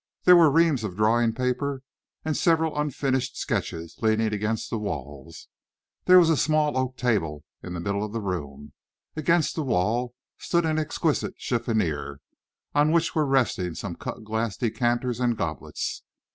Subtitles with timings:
[0.23, 1.83] There were reams of drawing paper
[2.25, 5.31] and several unfinished sketches leaning against the wall.
[6.05, 8.73] There was a small oak table in the middle of the room;
[9.15, 12.19] against the wall stood an exquisite chiffonier,
[12.73, 16.01] on which were resting some cut glass decanters and goblets.